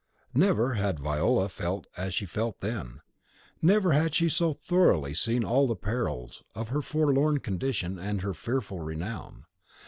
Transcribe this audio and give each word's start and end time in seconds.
Never 0.33 0.73
had 0.73 0.99
Viola 0.99 1.47
felt 1.47 1.85
as 1.95 2.15
she 2.15 2.25
felt 2.25 2.61
then, 2.61 3.01
never 3.61 3.91
had 3.93 4.15
she 4.15 4.29
so 4.29 4.51
thoroughly 4.51 5.13
seen 5.13 5.43
all 5.43 5.67
the 5.67 5.75
perils 5.75 6.41
of 6.55 6.69
her 6.69 6.81
forelorn 6.81 7.37
condition 7.37 7.99
and 7.99 8.23
her 8.23 8.33
fearful 8.33 8.79
renown. 8.79 9.45